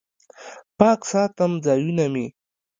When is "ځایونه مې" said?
1.65-2.25